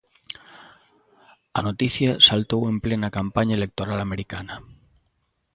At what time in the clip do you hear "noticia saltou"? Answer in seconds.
1.67-2.61